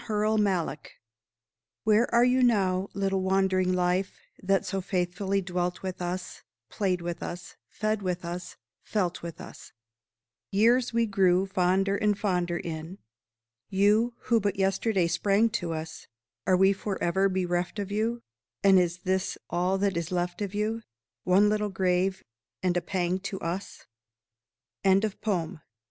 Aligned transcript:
QUESTIONS 0.07 0.77
Where 1.83 2.11
are 2.11 2.23
you 2.23 2.41
now, 2.41 2.89
little 2.95 3.21
wandering 3.21 3.71
Life, 3.71 4.17
that 4.41 4.65
so 4.65 4.81
faithfully 4.81 5.41
dwelt 5.43 5.83
with 5.83 6.01
us, 6.01 6.41
Played 6.71 7.03
with 7.03 7.21
us, 7.21 7.55
fed 7.67 8.01
with 8.01 8.25
us, 8.25 8.55
felt 8.81 9.21
with 9.21 9.39
us, 9.39 9.71
Years 10.49 10.91
we 10.91 11.05
grew 11.05 11.45
fonder 11.45 11.95
and 11.95 12.17
fonder 12.17 12.57
in? 12.57 12.97
You 13.69 14.15
who 14.21 14.39
but 14.39 14.55
yesterday 14.55 15.05
sprang 15.05 15.49
to 15.51 15.71
us, 15.71 16.07
Are 16.47 16.57
we 16.57 16.73
forever 16.73 17.29
bereft 17.29 17.77
of 17.77 17.91
you? 17.91 18.23
And 18.63 18.79
is 18.79 19.03
this 19.03 19.37
all 19.51 19.77
that 19.77 19.95
is 19.95 20.11
left 20.11 20.41
of 20.41 20.55
you 20.55 20.81
One 21.25 21.47
little 21.47 21.69
grave, 21.69 22.23
and 22.63 22.75
a 22.75 22.81
pang 22.81 23.19
to 23.19 23.39
us? 23.41 23.85
WILLIAM 24.83 25.01
HURRELL 25.03 25.23
MALLOCK. 25.27 25.61